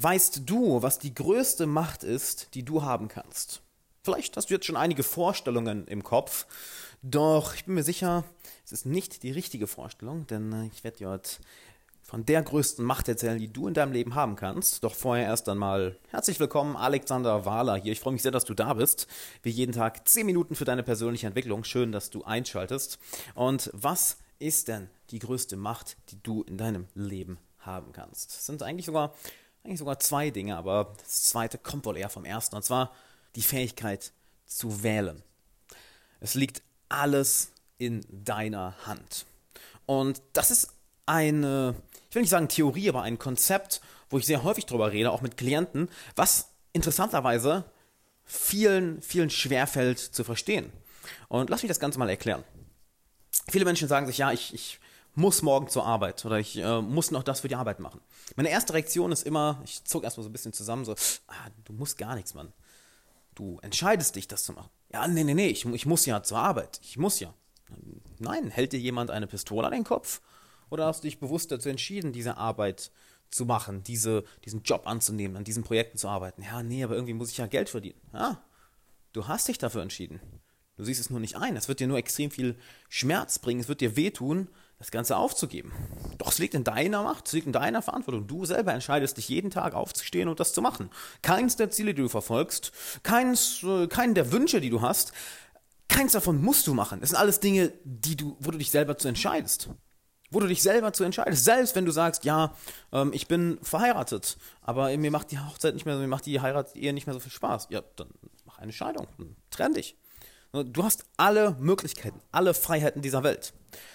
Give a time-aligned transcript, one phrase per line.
[0.00, 3.62] Weißt du, was die größte Macht ist, die du haben kannst?
[4.04, 6.46] Vielleicht hast du jetzt schon einige Vorstellungen im Kopf,
[7.02, 8.22] doch ich bin mir sicher,
[8.64, 11.30] es ist nicht die richtige Vorstellung, denn äh, ich werde dir heute
[12.04, 14.84] von der größten Macht erzählen, die du in deinem Leben haben kannst.
[14.84, 17.90] Doch vorher erst einmal herzlich willkommen, Alexander Wahler hier.
[17.90, 19.08] Ich freue mich sehr, dass du da bist.
[19.42, 21.64] Wie jeden Tag 10 Minuten für deine persönliche Entwicklung.
[21.64, 23.00] Schön, dass du einschaltest.
[23.34, 28.30] Und was ist denn die größte Macht, die du in deinem Leben haben kannst?
[28.30, 29.12] Es sind eigentlich sogar,
[29.68, 32.56] eigentlich sogar zwei Dinge, aber das zweite kommt wohl eher vom ersten.
[32.56, 32.92] Und zwar
[33.36, 34.12] die Fähigkeit
[34.46, 35.22] zu wählen.
[36.20, 39.26] Es liegt alles in deiner Hand.
[39.86, 40.72] Und das ist
[41.06, 41.74] eine,
[42.08, 45.20] ich will nicht sagen Theorie, aber ein Konzept, wo ich sehr häufig drüber rede, auch
[45.20, 47.64] mit Klienten, was interessanterweise
[48.24, 50.72] vielen, vielen schwerfällt zu verstehen.
[51.28, 52.44] Und lass mich das Ganze mal erklären.
[53.50, 54.80] Viele Menschen sagen sich, ja, ich, ich
[55.18, 58.00] muss morgen zur Arbeit oder ich äh, muss noch das für die Arbeit machen.
[58.36, 60.94] Meine erste Reaktion ist immer, ich zog erstmal so ein bisschen zusammen, so,
[61.26, 62.52] ah, du musst gar nichts, Mann.
[63.34, 64.70] Du entscheidest dich, das zu machen.
[64.92, 66.80] Ja, nee, nee, nee, ich, ich muss ja zur Arbeit.
[66.82, 67.34] Ich muss ja.
[68.18, 70.20] Nein, hält dir jemand eine Pistole an den Kopf?
[70.70, 72.92] Oder hast du dich bewusst dazu entschieden, diese Arbeit
[73.30, 76.42] zu machen, diese, diesen Job anzunehmen, an diesen Projekten zu arbeiten?
[76.42, 78.00] Ja, nee, aber irgendwie muss ich ja Geld verdienen.
[78.12, 78.40] Ja,
[79.12, 80.20] du hast dich dafür entschieden.
[80.76, 81.56] Du siehst es nur nicht ein.
[81.56, 82.56] Es wird dir nur extrem viel
[82.88, 83.60] Schmerz bringen.
[83.60, 84.48] Es wird dir wehtun,
[84.78, 85.72] das Ganze aufzugeben.
[86.18, 88.26] Doch es liegt in deiner Macht, es liegt in deiner Verantwortung.
[88.26, 90.90] Du selber entscheidest dich jeden Tag aufzustehen und das zu machen.
[91.22, 95.12] Keins der Ziele, die du verfolgst, keins, äh, keinen der Wünsche, die du hast,
[95.88, 97.00] keins davon musst du machen.
[97.00, 99.70] Das sind alles Dinge, die du, wo du dich selber zu entscheidest.
[100.30, 101.44] Wo du dich selber zu entscheidest.
[101.44, 102.54] Selbst wenn du sagst, ja,
[102.92, 106.76] ähm, ich bin verheiratet, aber mir macht die Hochzeit nicht mehr, mir macht die Heirat
[106.76, 107.68] eher nicht mehr so viel Spaß.
[107.70, 108.08] Ja, dann
[108.44, 109.08] mach eine Scheidung,
[109.50, 109.96] trenn dich.
[110.52, 113.52] Du hast alle Möglichkeiten, alle Freiheiten dieser Welt.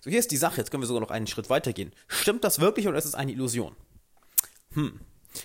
[0.00, 1.92] So, hier ist die Sache, jetzt können wir sogar noch einen Schritt weitergehen.
[2.06, 3.74] Stimmt das wirklich oder ist es eine Illusion?
[4.74, 5.00] Hm.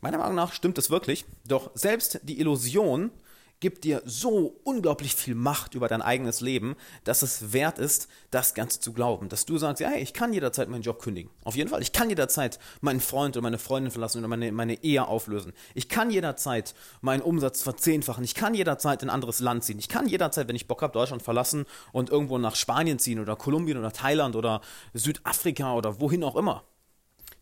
[0.00, 3.10] Meiner Meinung nach stimmt es wirklich, doch selbst die Illusion
[3.60, 8.54] gibt dir so unglaublich viel Macht über dein eigenes Leben, dass es wert ist, das
[8.54, 9.28] Ganze zu glauben.
[9.28, 11.30] Dass du sagst, ja, hey, ich kann jederzeit meinen Job kündigen.
[11.44, 11.82] Auf jeden Fall.
[11.82, 15.52] Ich kann jederzeit meinen Freund oder meine Freundin verlassen oder meine, meine Ehe auflösen.
[15.74, 18.24] Ich kann jederzeit meinen Umsatz verzehnfachen.
[18.24, 19.78] Ich kann jederzeit in ein anderes Land ziehen.
[19.78, 23.36] Ich kann jederzeit, wenn ich Bock habe, Deutschland verlassen und irgendwo nach Spanien ziehen oder
[23.36, 24.60] Kolumbien oder Thailand oder
[24.92, 26.64] Südafrika oder wohin auch immer.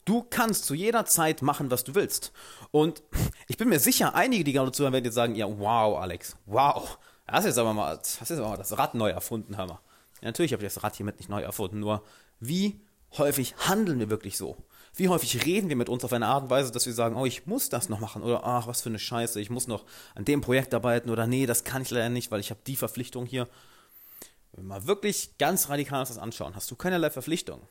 [0.04, 2.32] Du kannst zu jeder Zeit machen, was du willst.
[2.70, 3.02] Und
[3.48, 6.98] ich bin mir sicher, einige, die gerade zuhören, werden jetzt sagen, ja, wow, Alex, wow.
[7.26, 9.80] Das ist aber mal, das ist aber mal das Rad neu erfunden, hör mal.
[10.20, 12.02] Ja, natürlich habe ich das Rad hiermit nicht neu erfunden, nur
[12.38, 12.80] wie
[13.16, 14.56] häufig handeln wir wirklich so?
[14.96, 17.24] Wie häufig reden wir mit uns auf eine Art und Weise, dass wir sagen, oh,
[17.24, 19.84] ich muss das noch machen oder ach, was für eine Scheiße, ich muss noch
[20.14, 22.76] an dem Projekt arbeiten oder nee, das kann ich leider nicht, weil ich habe die
[22.76, 23.48] Verpflichtung hier.
[24.52, 27.62] Wenn wir mal wirklich ganz radikal uns das anschauen, hast du keinerlei Verpflichtung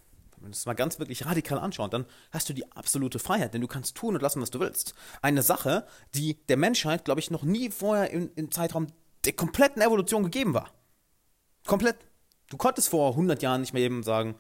[0.43, 3.61] wenn du es mal ganz wirklich radikal anschaut, dann hast du die absolute Freiheit, denn
[3.61, 4.93] du kannst tun und lassen, was du willst.
[5.21, 8.87] Eine Sache, die der Menschheit, glaube ich, noch nie vorher im, im Zeitraum
[9.23, 10.71] der kompletten Evolution gegeben war.
[11.65, 11.95] Komplett.
[12.49, 14.35] Du konntest vor 100 Jahren nicht mehr eben sagen,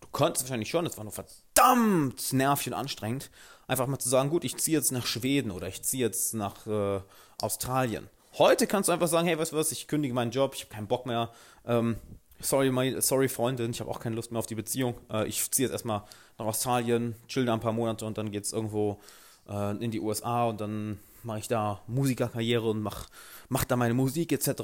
[0.00, 3.30] du konntest wahrscheinlich schon, es war nur verdammt nervig und anstrengend,
[3.66, 6.66] einfach mal zu sagen, gut, ich ziehe jetzt nach Schweden oder ich ziehe jetzt nach
[6.66, 7.00] äh,
[7.40, 8.08] Australien.
[8.38, 10.74] Heute kannst du einfach sagen, hey, weißt du was, ich kündige meinen Job, ich habe
[10.74, 11.32] keinen Bock mehr,
[11.64, 11.96] ähm,
[12.40, 14.94] sorry, my, sorry Freundin, ich habe auch keine Lust mehr auf die Beziehung.
[15.10, 16.02] Äh, ich ziehe jetzt erstmal
[16.38, 19.00] nach Australien, chill da ein paar Monate und dann geht es irgendwo
[19.48, 23.08] äh, in die USA und dann mache ich da Musikerkarriere und mach,
[23.48, 24.62] mach da meine Musik etc.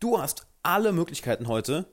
[0.00, 1.86] Du hast alle Möglichkeiten heute,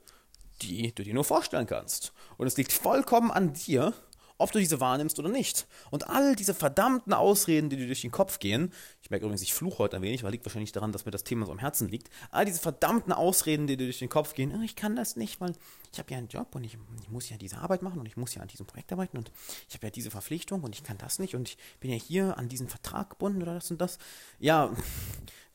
[0.61, 2.13] die du dir nur vorstellen kannst.
[2.37, 3.93] Und es liegt vollkommen an dir,
[4.37, 5.67] ob du diese wahrnimmst oder nicht.
[5.91, 9.53] Und all diese verdammten Ausreden, die dir durch den Kopf gehen, ich merke übrigens, ich
[9.53, 11.87] fluche heute ein wenig, weil liegt wahrscheinlich daran, dass mir das Thema so am Herzen
[11.87, 15.15] liegt, all diese verdammten Ausreden, die dir durch den Kopf gehen, oh, ich kann das
[15.15, 15.53] nicht, weil
[15.91, 18.17] ich habe ja einen Job und ich, ich, muss ja diese Arbeit machen und ich
[18.17, 19.31] muss ja an diesem Projekt arbeiten und
[19.69, 22.37] ich habe ja diese Verpflichtung und ich kann das nicht und ich bin ja hier
[22.37, 23.97] an diesen Vertrag gebunden oder das und das.
[24.39, 24.75] Ja,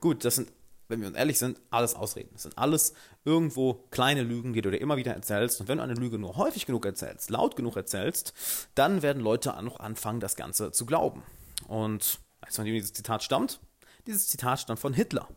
[0.01, 0.51] gut, das sind
[0.91, 2.31] wenn wir uns ehrlich sind, alles Ausreden.
[2.33, 5.61] Das sind alles irgendwo kleine Lügen, die du dir immer wieder erzählst.
[5.61, 8.35] Und wenn du eine Lüge nur häufig genug erzählst, laut genug erzählst,
[8.75, 11.23] dann werden Leute auch anfangen, das Ganze zu glauben.
[11.69, 13.61] Und weißt du, von wem dieses Zitat stammt?
[14.07, 15.29] Dieses Zitat stammt von Hitler.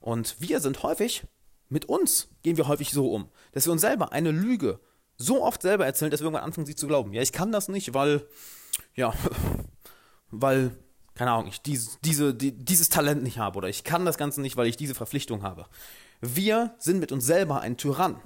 [0.00, 1.24] Und wir sind häufig,
[1.68, 4.80] mit uns gehen wir häufig so um, dass wir uns selber eine Lüge
[5.16, 7.12] so oft selber erzählen, dass wir irgendwann anfangen, sie zu glauben.
[7.12, 8.26] Ja, ich kann das nicht, weil,
[8.96, 9.14] ja,
[10.30, 10.76] weil
[11.20, 14.40] keine Ahnung, ich dieses, diese, die, dieses Talent nicht habe oder ich kann das Ganze
[14.40, 15.66] nicht, weil ich diese Verpflichtung habe.
[16.22, 18.16] Wir sind mit uns selber ein Tyrann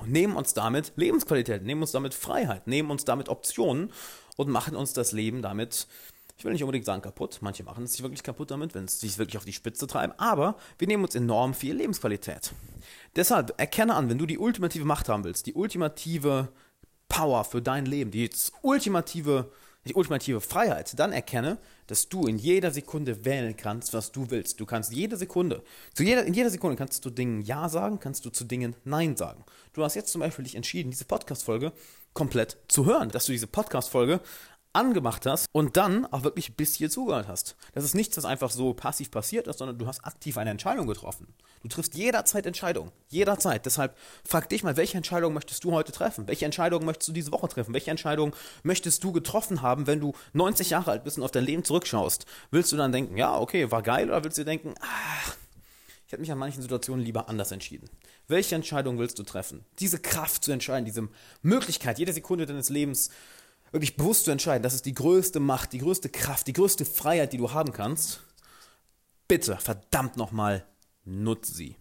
[0.00, 3.90] und nehmen uns damit Lebensqualität, nehmen uns damit Freiheit, nehmen uns damit Optionen
[4.36, 5.86] und machen uns das Leben damit,
[6.36, 9.00] ich will nicht unbedingt sagen kaputt, manche machen es sich wirklich kaputt damit, wenn es
[9.00, 12.52] sich wirklich auf die Spitze treiben, aber wir nehmen uns enorm viel Lebensqualität.
[13.16, 16.52] Deshalb erkenne an, wenn du die ultimative Macht haben willst, die ultimative
[17.08, 18.28] Power für dein Leben, die
[18.60, 19.50] ultimative
[19.86, 24.60] die ultimative Freiheit, dann erkenne, dass du in jeder Sekunde wählen kannst, was du willst.
[24.60, 25.62] Du kannst jede Sekunde,
[25.94, 29.16] zu jeder, in jeder Sekunde kannst du Dingen Ja sagen, kannst du zu Dingen Nein
[29.16, 29.44] sagen.
[29.72, 31.72] Du hast jetzt zum Beispiel dich entschieden, diese Podcast-Folge
[32.14, 34.20] komplett zu hören, dass du diese Podcast-Folge
[34.74, 37.56] angemacht hast und dann auch wirklich bis hier zugehört hast.
[37.72, 40.86] Das ist nichts, was einfach so passiv passiert ist, sondern du hast aktiv eine Entscheidung
[40.86, 41.28] getroffen.
[41.62, 42.92] Du triffst jederzeit Entscheidungen.
[43.08, 43.64] Jederzeit.
[43.64, 46.26] Deshalb frag dich mal, welche Entscheidung möchtest du heute treffen?
[46.26, 47.72] Welche Entscheidung möchtest du diese Woche treffen?
[47.72, 51.44] Welche Entscheidung möchtest du getroffen haben, wenn du 90 Jahre alt bist und auf dein
[51.44, 52.26] Leben zurückschaust?
[52.50, 55.36] Willst du dann denken, ja, okay, war geil, oder willst du denken, ach,
[56.06, 57.88] ich hätte mich an manchen Situationen lieber anders entschieden.
[58.28, 59.64] Welche Entscheidung willst du treffen?
[59.78, 61.08] Diese Kraft zu entscheiden, diese
[61.42, 63.10] Möglichkeit, jede Sekunde deines Lebens
[63.72, 67.32] wirklich bewusst zu entscheiden, das ist die größte Macht, die größte Kraft, die größte Freiheit,
[67.32, 68.20] die du haben kannst.
[69.26, 70.64] Bitte, verdammt nochmal,
[71.04, 71.76] nutze sie.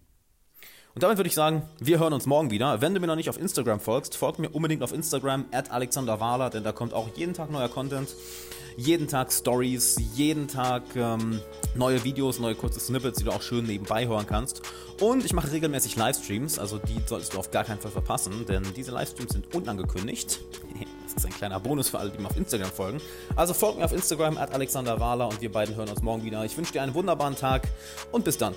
[0.96, 2.80] Und damit würde ich sagen, wir hören uns morgen wieder.
[2.80, 6.52] Wenn du mir noch nicht auf Instagram folgst, folg mir unbedingt auf Instagram at alexanderwahler,
[6.52, 8.10] denn da kommt auch jeden Tag neuer Content.
[8.78, 11.40] Jeden Tag Stories, jeden Tag ähm,
[11.76, 14.62] neue Videos, neue kurze Snippets, die du auch schön nebenbei hören kannst.
[15.00, 18.64] Und ich mache regelmäßig Livestreams, also die solltest du auf gar keinen Fall verpassen, denn
[18.76, 20.40] diese Livestreams sind unangekündigt.
[21.14, 23.02] Das ist ein kleiner Bonus für alle, die mir auf Instagram folgen.
[23.36, 26.44] Also folgt mir auf Instagram at Alexander Wahler und wir beiden hören uns morgen wieder.
[26.44, 27.68] Ich wünsche dir einen wunderbaren Tag
[28.12, 28.56] und bis dann.